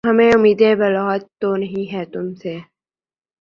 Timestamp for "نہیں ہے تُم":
1.61-2.27